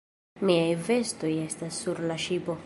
[0.49, 2.59] Miaj vestoj estas sur la ŝipo.